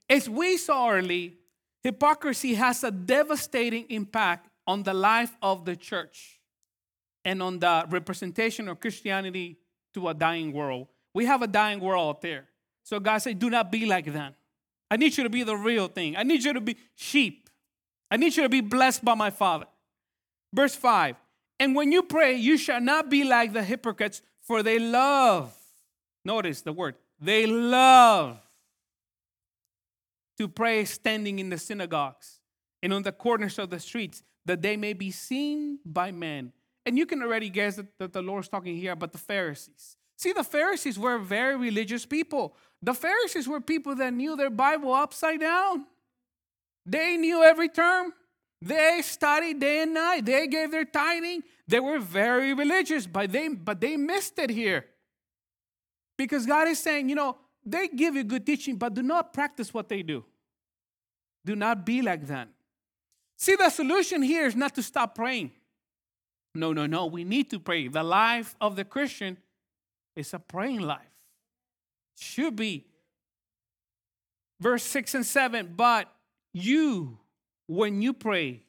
[0.10, 1.38] As we saw early,
[1.82, 6.40] hypocrisy has a devastating impact on the life of the church
[7.26, 9.58] and on the representation of Christianity
[9.94, 10.88] to a dying world.
[11.14, 12.46] We have a dying world out there.
[12.84, 14.36] So God said, Do not be like that.
[14.94, 16.16] I need you to be the real thing.
[16.16, 17.50] I need you to be sheep.
[18.12, 19.66] I need you to be blessed by my Father.
[20.54, 21.16] Verse 5
[21.60, 25.52] And when you pray, you shall not be like the hypocrites, for they love,
[26.24, 28.38] notice the word, they love
[30.38, 32.40] to pray standing in the synagogues
[32.84, 36.54] and on the corners of the streets, that they may be seen by men.
[36.86, 39.98] And you can already guess that, the Lord's talking here about the Pharisees.
[40.18, 42.56] See, the Pharisees were very religious people.
[42.84, 45.86] The Pharisees were people that knew their Bible upside down.
[46.86, 48.12] They knew every term.
[48.62, 50.26] They studied day and night.
[50.26, 51.44] They gave their tithing.
[51.66, 54.86] They were very religious, but they but they missed it here.
[56.18, 59.74] Because God is saying, you know, they give you good teaching, but do not practice
[59.74, 60.26] what they do.
[61.46, 62.50] Do not be like them.
[63.38, 65.52] See, the solution here is not to stop praying.
[66.54, 67.06] No, no, no.
[67.06, 67.88] We need to pray.
[67.88, 69.38] The life of the Christian
[70.18, 71.13] is a praying life.
[72.16, 72.86] Should be.
[74.60, 76.14] Verse 6 and 7 But
[76.54, 77.20] you
[77.68, 78.64] when you pray,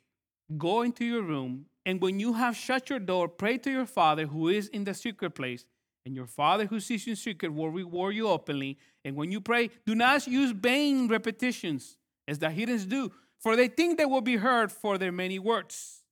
[0.56, 4.26] go into your room, and when you have shut your door, pray to your Father
[4.26, 5.64] who is in the secret place,
[6.06, 8.78] and your Father who sees you in secret will reward you openly.
[9.04, 11.96] And when you pray, do not use vain repetitions,
[12.28, 16.04] as the heathens do, for they think they will be heard for their many words.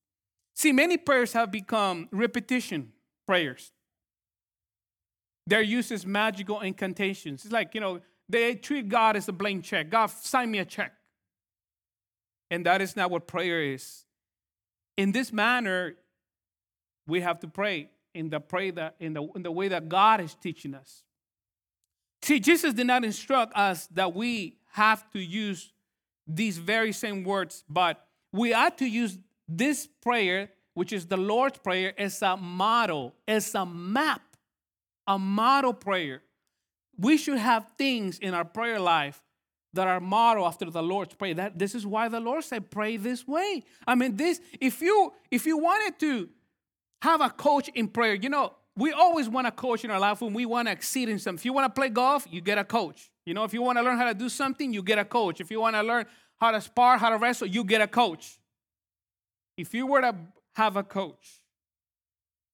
[0.54, 2.92] See, many prayers have become repetition
[3.26, 3.72] prayers.
[5.46, 7.44] They're used as magical incantations.
[7.44, 9.90] It's like, you know, they treat God as a blank check.
[9.90, 10.92] God, sign me a check.
[12.50, 14.04] And that is not what prayer is.
[14.96, 15.94] In this manner,
[17.06, 20.20] we have to pray in the pray that in the, in the way that God
[20.20, 21.02] is teaching us.
[22.22, 25.72] See, Jesus did not instruct us that we have to use
[26.26, 31.58] these very same words, but we ought to use this prayer, which is the Lord's
[31.58, 34.22] Prayer, as a model, as a map,
[35.06, 36.22] a model prayer.
[36.98, 39.22] We should have things in our prayer life
[39.74, 41.34] that are model after the Lord's Prayer.
[41.34, 43.64] That this is why the Lord said, pray this way.
[43.86, 46.28] I mean, this, if you if you wanted to
[47.02, 50.20] have a coach in prayer, you know, we always want a coach in our life
[50.20, 51.40] when we want to exceed in something.
[51.40, 53.10] If you want to play golf, you get a coach.
[53.26, 55.40] You know, if you want to learn how to do something, you get a coach.
[55.40, 56.06] If you want to learn
[56.38, 58.38] how to spar, how to wrestle, you get a coach.
[59.56, 60.14] If you were to
[60.54, 61.42] have a coach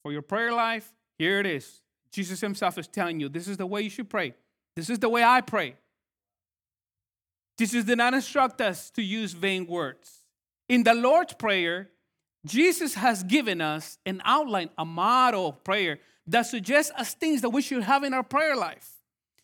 [0.03, 1.81] for your prayer life, here it is.
[2.19, 4.35] Jesus himself is telling you this is the way you should pray.
[4.75, 5.77] This is the way I pray.
[7.57, 10.25] Jesus did not instruct us to use vain words.
[10.69, 11.91] In the Lord's Prayer,
[12.45, 17.51] Jesus has given us an outline, a model of prayer that suggests us things that
[17.51, 18.97] we should have in our prayer life.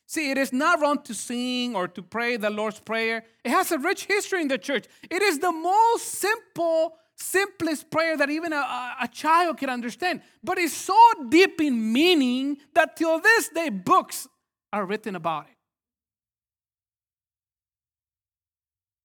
[0.07, 3.23] See, it is not wrong to sing or to pray the Lord's Prayer.
[3.45, 4.87] It has a rich history in the church.
[5.09, 10.21] It is the most simple, simplest prayer that even a, a child can understand.
[10.43, 10.99] But it's so
[11.29, 14.29] deep in meaning that till this day, books
[14.73, 15.57] are written about it.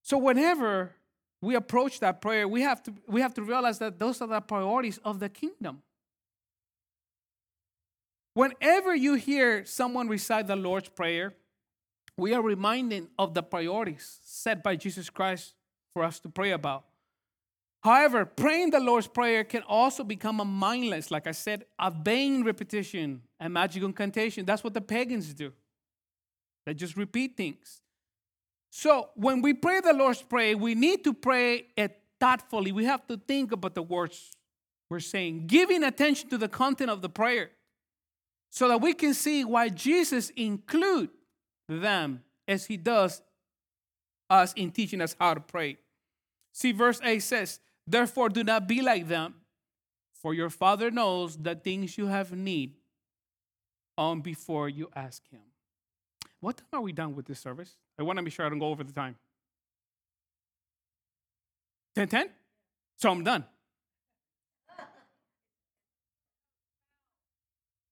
[0.02, 0.96] So whenever
[1.40, 4.40] we approach that prayer, we have to, we have to realize that those are the
[4.40, 5.82] priorities of the kingdom.
[8.34, 11.34] Whenever you hear someone recite the Lord's Prayer,
[12.16, 15.54] we are reminding of the priorities set by Jesus Christ
[15.94, 16.84] for us to pray about.
[17.82, 22.44] However, praying the Lord's Prayer can also become a mindless, like I said, a vain
[22.44, 24.44] repetition and magic incantation.
[24.44, 25.52] That's what the pagans do.
[26.66, 27.80] They just repeat things.
[28.70, 32.70] So when we pray the Lord's Prayer, we need to pray it thoughtfully.
[32.70, 34.30] We have to think about the words
[34.90, 37.50] we're saying, giving attention to the content of the prayer
[38.50, 41.10] so that we can see why Jesus include
[41.68, 43.22] them as he does
[44.28, 45.78] us in teaching us how to pray.
[46.52, 49.34] See, verse 8 says, Therefore, do not be like them,
[50.12, 52.74] for your Father knows the things you have need
[53.96, 55.40] on before you ask Him.
[56.40, 57.76] What time are we done with this service?
[57.98, 59.16] I want to be sure I don't go over the time.
[61.94, 62.30] 10 10?
[62.96, 63.44] So I'm done.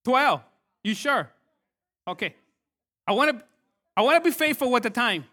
[0.04, 0.42] 12.
[0.84, 1.30] You sure?
[2.06, 2.34] Okay.
[3.06, 3.44] I want to
[3.96, 5.24] I want to be faithful with the time.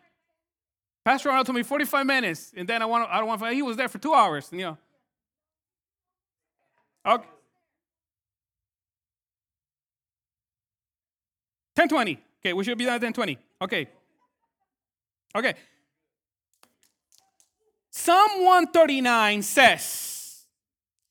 [1.05, 3.77] Pastor Arnold told me 45 minutes, and then I want I don't want he was
[3.77, 4.77] there for two hours, you know.
[7.05, 7.27] Okay.
[11.75, 12.19] 1020.
[12.41, 13.37] Okay, we should be done at 1020.
[13.61, 13.87] Okay.
[15.35, 15.53] Okay.
[17.91, 20.45] Psalm 139 says,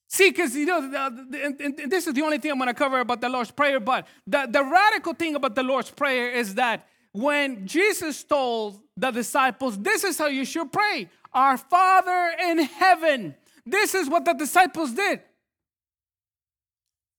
[0.08, 2.74] see, because you know, the, the, and this is the only thing I'm going to
[2.74, 6.54] cover about the Lord's Prayer, but the, the radical thing about the Lord's Prayer is
[6.56, 12.58] that when Jesus told the disciples, This is how you should pray Our Father in
[12.58, 13.34] heaven.
[13.66, 15.20] This is what the disciples did.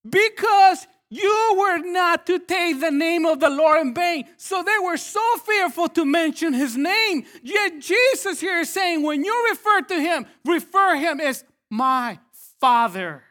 [0.08, 4.26] Because you were not to take the name of the Lord in vain.
[4.38, 7.26] So they were so fearful to mention his name.
[7.44, 12.20] Yet Jesus here is saying, when you refer to him, refer him as my
[12.60, 13.24] Father,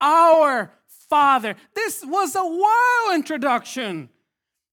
[0.00, 0.72] our
[1.08, 1.54] Father.
[1.74, 4.08] This was a wild introduction.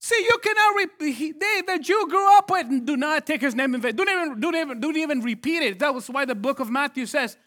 [0.03, 3.75] See, you cannot repeat, they, the Jew grew up with, do not take his name
[3.75, 3.95] in vain.
[3.95, 5.79] Don't even, don't, even, don't even repeat it.
[5.79, 7.37] That was why the book of Matthew says,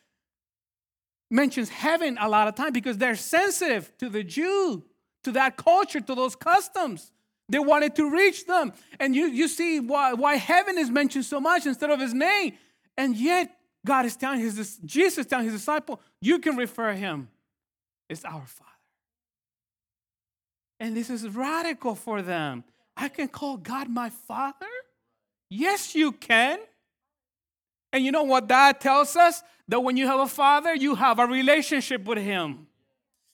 [1.33, 4.85] mentions heaven a lot of times because they're sensitive to the Jew,
[5.25, 7.11] to that culture, to those customs.
[7.49, 8.73] They wanted to reach them.
[9.01, 12.53] And you, you see why, why heaven is mentioned so much instead of his name.
[12.97, 13.51] And yet,
[13.85, 17.29] God is telling his, Jesus telling his disciple, you can refer him.
[18.09, 18.71] It's our Father.
[20.81, 22.65] And this is radical for them.
[22.97, 24.67] I can call God my Father?
[25.49, 26.59] Yes, you can.
[27.93, 29.43] And you know what that tells us?
[29.69, 32.67] That when you have a father, you have a relationship with him.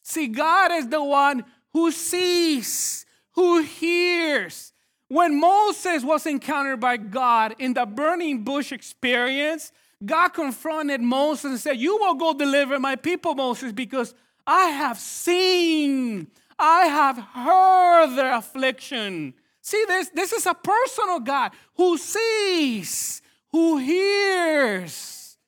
[0.03, 4.73] See, God is the one who sees, who hears.
[5.09, 9.73] When Moses was encountered by God in the burning bush experience,
[10.05, 14.15] God confronted Moses and said, You will go deliver my people, Moses, because
[14.47, 16.29] I have seen
[16.61, 19.35] I have heard their affliction.
[19.63, 20.11] See this?
[20.11, 25.39] This is a personal God who sees, who hears.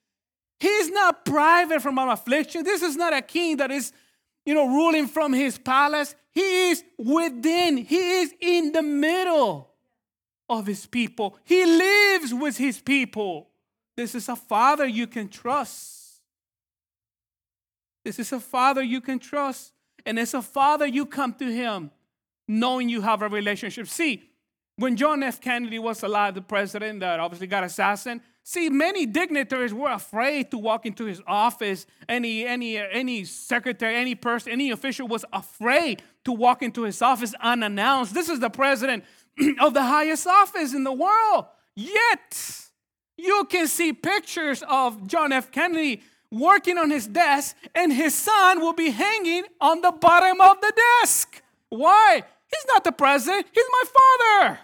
[0.59, 2.64] He's not private from our affliction.
[2.64, 3.92] This is not a king that is,
[4.46, 6.14] you know, ruling from his palace.
[6.31, 9.71] He is within, he is in the middle
[10.48, 11.37] of his people.
[11.44, 13.48] He lives with his people.
[13.96, 16.21] This is a father you can trust.
[18.04, 19.73] This is a father you can trust.
[20.07, 21.90] And as a father, you come to him
[22.48, 23.88] knowing you have a relationship.
[23.88, 24.23] See,
[24.77, 25.40] when John F.
[25.40, 30.59] Kennedy was alive, the president that obviously got assassinated, see, many dignitaries were afraid to
[30.59, 31.87] walk into his office.
[32.09, 37.35] Any, any, any secretary, any person, any official was afraid to walk into his office
[37.40, 38.15] unannounced.
[38.15, 39.05] This is the president
[39.61, 41.46] of the highest office in the world.
[41.77, 42.69] Yet,
[43.17, 45.50] you can see pictures of John F.
[45.50, 46.03] Kennedy
[46.33, 50.73] working on his desk, and his son will be hanging on the bottom of the
[51.01, 51.43] desk.
[51.69, 52.23] Why?
[52.51, 54.59] He's not the president, he's my father.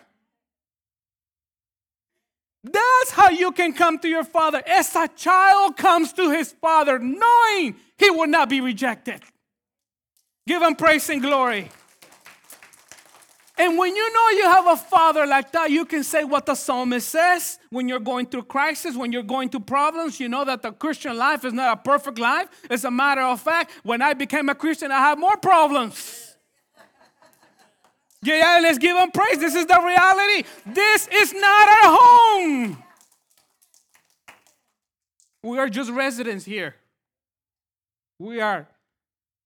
[2.64, 4.62] That's how you can come to your father.
[4.66, 9.22] As a child comes to his father, knowing he will not be rejected.
[10.46, 11.70] Give him praise and glory.
[13.58, 16.54] And when you know you have a father like that, you can say what the
[16.54, 20.20] psalmist says when you're going through crisis, when you're going through problems.
[20.20, 22.48] You know that the Christian life is not a perfect life.
[22.70, 26.36] As a matter of fact, when I became a Christian, I had more problems.
[28.22, 29.38] Yeah, yeah, let's give him praise.
[29.38, 30.48] This is the reality.
[30.64, 32.82] This is not our home.
[35.42, 36.76] We are just residents here.
[38.18, 38.68] We are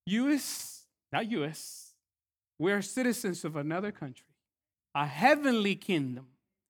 [0.05, 1.82] U.S., not U.S.,
[2.63, 4.25] we are citizens of another country,
[4.95, 6.27] a heavenly kingdom.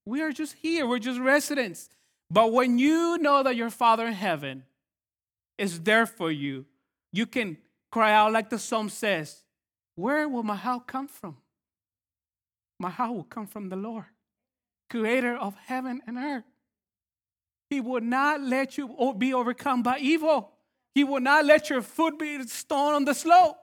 [0.07, 1.87] We are just here, we're just residents.
[2.31, 4.63] But when you know that your Father in heaven
[5.59, 6.65] is there for you,
[7.11, 7.57] you can
[7.91, 9.43] cry out like the psalm says,
[9.93, 11.37] Where will my help come from?
[12.79, 14.05] My help will come from the Lord,
[14.89, 16.43] creator of heaven and earth.
[17.69, 20.53] He will not let you be overcome by evil.
[20.95, 23.57] He will not let your foot be stone on the slope.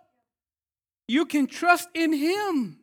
[1.11, 2.79] You can trust in Him.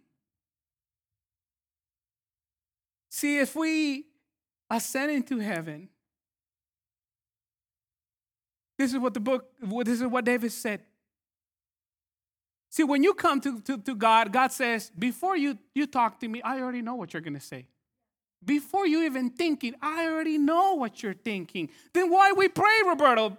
[3.09, 4.03] See, if we
[4.69, 5.87] ascend into heaven,
[8.77, 9.45] this is what the book,
[9.85, 10.81] this is what David said.
[12.69, 16.27] See, when you come to, to, to God, God says, before you, you talk to
[16.27, 17.67] me, I already know what you're going to say.
[18.43, 21.69] Before you even thinking, I already know what you're thinking.
[21.93, 23.37] Then why we pray, Roberto?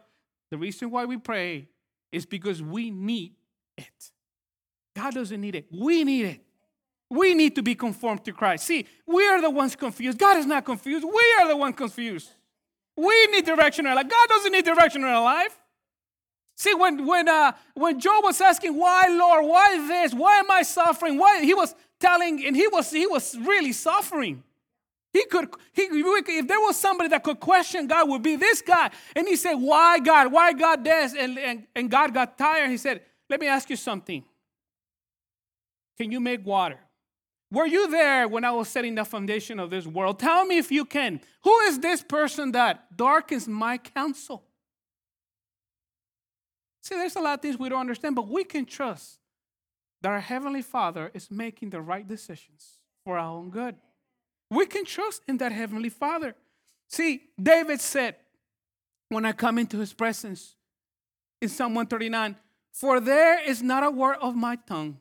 [0.51, 1.69] The reason why we pray
[2.11, 3.35] is because we need
[3.77, 4.13] it.
[4.99, 5.67] God doesn't need it.
[5.71, 6.41] We need it.
[7.09, 8.67] We need to be conformed to Christ.
[8.67, 10.19] See, we are the ones confused.
[10.19, 11.05] God is not confused.
[11.05, 12.31] We are the ones confused.
[12.97, 14.09] We need direction in our life.
[14.09, 15.57] God doesn't need direction in our life.
[16.57, 19.47] See, when when uh, when Job was asking, "Why, Lord?
[19.47, 20.13] Why this?
[20.13, 24.43] Why am I suffering?" Why he was telling, and he was he was really suffering.
[25.13, 28.91] He could he if there was somebody that could question God, would be this guy.
[29.15, 30.33] And he said, "Why, God?
[30.33, 32.69] Why God this?" And and, and God got tired.
[32.71, 34.25] He said, "Let me ask you something.
[35.99, 36.79] Can you make water?
[37.51, 40.19] Were you there when I was setting the foundation of this world?
[40.19, 41.21] Tell me if you can.
[41.45, 44.45] Who is this person that darkens my counsel?
[46.83, 49.19] See, there's a lot of things we don't understand, but we can trust
[50.03, 53.77] that our Heavenly Father is making the right decisions for our own good.
[54.51, 56.35] We can trust in that Heavenly Father.
[56.89, 58.17] See, David said,
[59.09, 60.55] when I come into His presence,
[61.41, 62.37] in Psalm 139,
[62.73, 64.99] for there is not a word of my tongue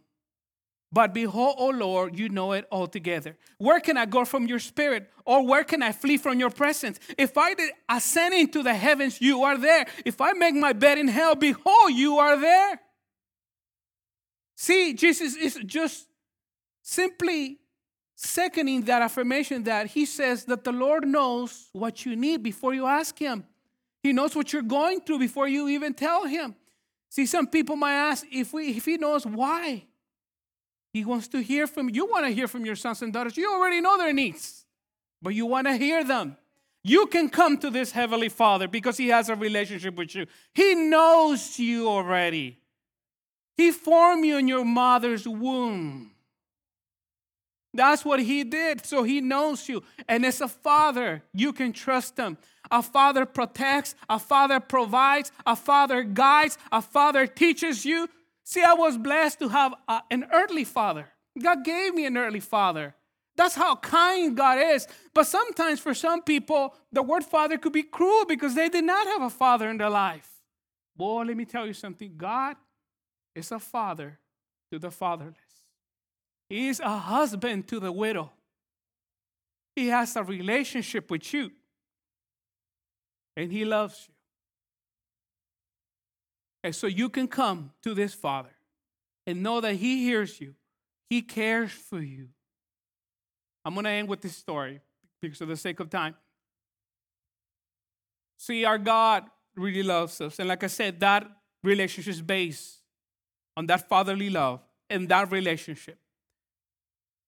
[0.92, 3.38] but behold, O Lord, you know it altogether.
[3.58, 5.12] Where can I go from your spirit?
[5.26, 7.00] Or where can I flee from your presence?
[7.18, 7.56] If I
[7.90, 9.86] ascend into the heavens, you are there.
[10.06, 12.80] If I make my bed in hell, behold, you are there.
[14.56, 16.08] See, Jesus is just
[16.82, 17.60] simply
[18.16, 22.86] seconding that affirmation that he says that the Lord knows what you need before you
[22.86, 23.46] ask him.
[24.02, 26.56] He knows what you're going through before you even tell him.
[27.10, 29.87] See, some people might ask if, we, if he knows why.
[30.94, 32.06] He wants to hear from you.
[32.06, 33.38] want to hear from your sons and daughters.
[33.38, 34.66] You already know their needs,
[35.22, 36.38] but you want to hear them.
[36.84, 40.26] You can come to this Heavenly Father because He has a relationship with you.
[40.54, 42.60] He knows you already.
[43.58, 46.12] He formed you in your mother's womb.
[47.74, 48.86] That's what He did.
[48.86, 49.84] So He knows you.
[50.08, 52.38] And as a father, you can trust Him.
[52.72, 58.08] A father protects, a father provides, a father guides, a father teaches you.
[58.50, 61.10] See, I was blessed to have a, an earthly father.
[61.38, 62.96] God gave me an earthly father.
[63.36, 64.88] That's how kind God is.
[65.14, 69.06] But sometimes for some people, the word father could be cruel because they did not
[69.06, 70.30] have a father in their life.
[70.96, 72.56] Boy, let me tell you something God
[73.36, 74.18] is a father
[74.72, 75.36] to the fatherless,
[76.48, 78.32] He is a husband to the widow.
[79.76, 81.52] He has a relationship with you,
[83.36, 84.17] and He loves you.
[86.72, 88.56] So you can come to this Father
[89.26, 90.56] and know that He hears you,
[91.10, 92.30] He cares for you.
[93.66, 94.80] I'm going to end with this story
[95.22, 96.16] because of the sake of time.
[98.38, 100.40] See, our God really loves us.
[100.40, 101.30] And like I said, that
[101.64, 102.78] relationship is based
[103.58, 105.98] on that fatherly love and that relationship.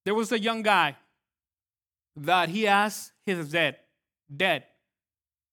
[0.06, 0.96] There was a young guy
[2.16, 3.78] that he asked his dad,
[4.34, 4.64] Dad,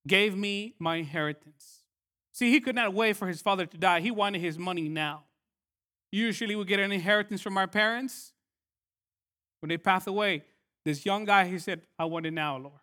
[0.06, 1.82] gave me my inheritance.
[2.36, 4.00] See, he could not wait for his father to die.
[4.00, 5.22] He wanted his money now.
[6.12, 8.34] Usually, we get an inheritance from our parents.
[9.60, 10.44] When they pass away,
[10.84, 12.80] this young guy, he said, I want it now, Lord.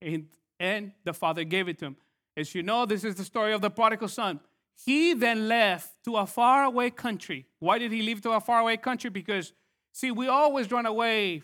[0.00, 0.28] And,
[0.60, 1.96] and the father gave it to him.
[2.36, 4.38] As you know, this is the story of the prodigal son.
[4.76, 7.46] He then left to a faraway country.
[7.58, 9.10] Why did he leave to a faraway country?
[9.10, 9.52] Because,
[9.92, 11.42] see, we always run away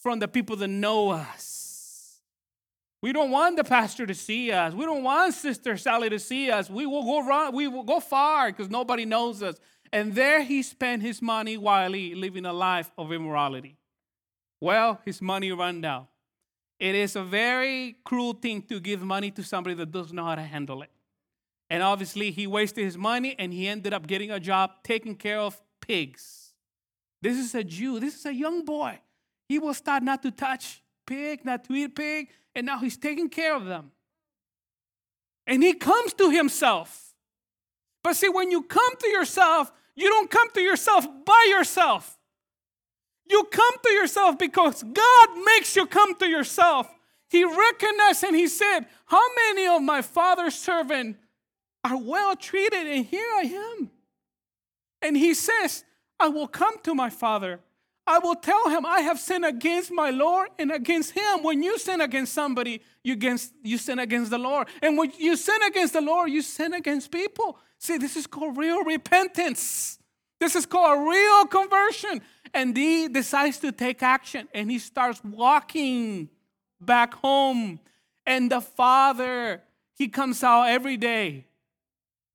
[0.00, 1.65] from the people that know us.
[3.06, 4.74] We don't want the pastor to see us.
[4.74, 6.68] We don't want Sister Sally to see us.
[6.68, 9.60] We will go run, we will go far because nobody knows us.
[9.92, 13.76] And there he spent his money while he living a life of immorality.
[14.60, 16.08] Well, his money ran down.
[16.80, 20.34] It is a very cruel thing to give money to somebody that doesn't know how
[20.34, 20.90] to handle it.
[21.70, 25.38] And obviously, he wasted his money and he ended up getting a job taking care
[25.38, 26.54] of pigs.
[27.22, 28.98] This is a Jew, this is a young boy.
[29.48, 33.28] He was taught not to touch pig, not to eat pig, and now he's taking
[33.28, 33.92] care of them.
[35.46, 37.14] And he comes to himself.
[38.02, 42.18] But see, when you come to yourself, you don't come to yourself by yourself.
[43.28, 46.88] You come to yourself because God makes you come to yourself.
[47.28, 51.18] He recognized and he said, How many of my father's servants
[51.82, 52.86] are well treated?
[52.86, 53.90] And here I am.
[55.02, 55.84] And he says,
[56.18, 57.60] I will come to my father.
[58.06, 61.42] I will tell him I have sinned against my Lord and against him.
[61.42, 64.68] When you sin against somebody, you, against, you sin against the Lord.
[64.80, 67.58] And when you sin against the Lord, you sin against people.
[67.78, 69.98] See, this is called real repentance.
[70.38, 72.22] This is called a real conversion.
[72.54, 76.28] And he decides to take action and he starts walking
[76.80, 77.80] back home.
[78.24, 79.62] And the father,
[79.96, 81.46] he comes out every day.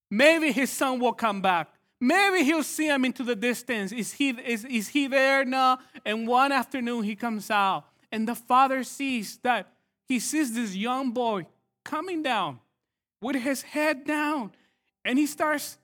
[0.09, 1.70] Maybe his son will come back.
[2.03, 3.91] Maybe he'll see him into the distance.
[3.91, 5.77] Is he, is, is he there now?
[6.03, 7.85] And one afternoon he comes out.
[8.11, 9.71] And the father sees that
[10.07, 11.45] he sees this young boy
[11.85, 12.59] coming down
[13.21, 14.51] with his head down.
[15.05, 15.77] And he starts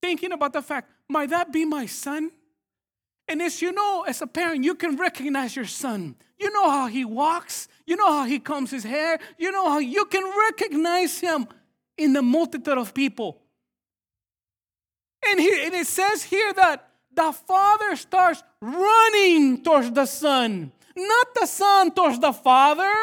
[0.00, 2.30] thinking about the fact, might that be my son?
[3.28, 6.16] And as you know, as a parent, you can recognize your son.
[6.38, 9.80] You know how he walks, you know how he combs his hair, you know how
[9.80, 11.46] you can recognize him
[11.98, 13.42] in the multitude of people.
[15.26, 21.34] And, he, and it says here that the father starts running towards the son, not
[21.34, 22.94] the son towards the father.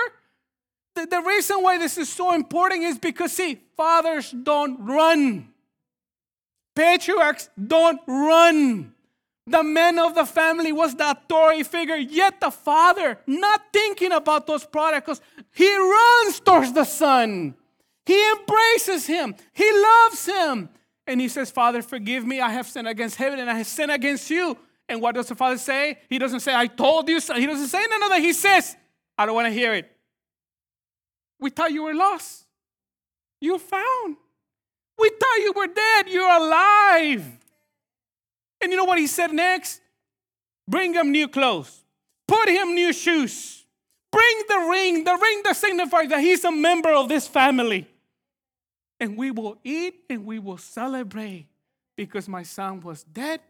[0.96, 5.50] The, the reason why this is so important is because, see, fathers don't run.
[6.76, 8.94] Patriarchs don't run.
[9.48, 14.48] The man of the family was the authority figure, yet the father, not thinking about
[14.48, 15.22] those prodigals,
[15.54, 17.56] he runs towards the son.
[18.06, 20.70] He embraces him, he loves him.
[21.08, 22.42] And he says, Father, forgive me.
[22.42, 24.58] I have sinned against heaven and I have sinned against you.
[24.90, 26.00] And what does the father say?
[26.10, 27.36] He doesn't say, I told you so.
[27.36, 28.22] He doesn't say none of that.
[28.22, 28.76] He says,
[29.18, 29.92] I don't want to hear it.
[31.40, 32.46] We thought you were lost.
[33.42, 34.18] You're found.
[34.98, 36.10] We thought you were dead.
[36.10, 37.26] You're alive.
[38.62, 39.82] And you know what he said next?
[40.68, 41.84] Bring him new clothes,
[42.28, 43.66] put him new shoes,
[44.12, 47.88] bring the ring, the ring that signifies that he's a member of this family.
[49.00, 51.48] And we will eat and we will celebrate
[51.96, 53.42] because my son was dead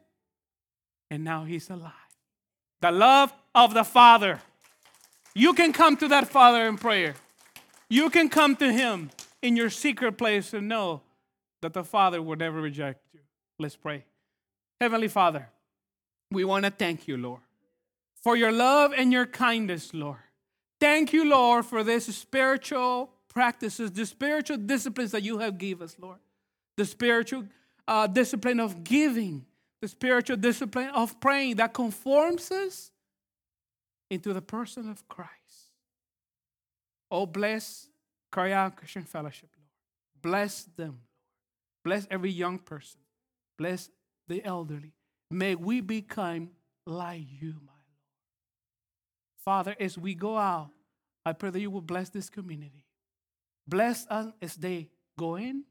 [1.11, 1.91] and now he's alive.
[2.81, 4.41] The love of the Father.
[5.33, 7.15] You can come to that Father in prayer.
[7.89, 11.01] You can come to him in your secret place and know
[11.61, 13.19] that the Father will never reject you.
[13.59, 14.05] Let's pray.
[14.81, 15.49] Heavenly Father,
[16.31, 17.41] we want to thank you, Lord,
[18.21, 20.17] for your love and your kindness, Lord.
[20.79, 25.95] Thank you, Lord, for this spiritual practices, the spiritual disciplines that you have given us,
[25.99, 26.17] Lord.
[26.77, 27.43] The spiritual
[27.87, 29.45] uh, discipline of giving,
[29.81, 32.91] the spiritual discipline of praying that conforms us
[34.09, 35.31] into the person of Christ.
[37.11, 37.87] Oh, bless
[38.35, 39.69] Out Christian Fellowship, Lord.
[40.21, 40.99] Bless them, Lord.
[41.83, 42.99] Bless every young person.
[43.57, 43.89] Bless
[44.27, 44.93] the elderly.
[45.29, 46.49] May we become
[46.85, 47.95] like you, my Lord.
[49.43, 50.69] Father, as we go out,
[51.25, 52.84] I pray that you will bless this community.
[53.67, 55.63] Bless us as they go in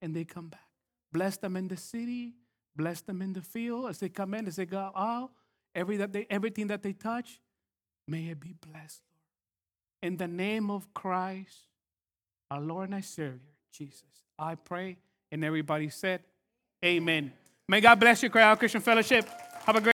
[0.00, 0.68] and they come back.
[1.12, 2.34] Bless them in the city.
[2.74, 5.30] Bless them in the field as they come in, as they go out.
[5.74, 7.40] Every that they, everything that they touch,
[8.08, 10.12] may it be blessed, Lord.
[10.12, 11.56] In the name of Christ,
[12.50, 13.40] our Lord and our Savior,
[13.72, 14.04] Jesus,
[14.38, 14.98] I pray.
[15.30, 16.20] And everybody said,
[16.84, 17.32] Amen.
[17.68, 19.28] May God bless you, Cryy Out Christian Fellowship.
[19.64, 19.90] Have a great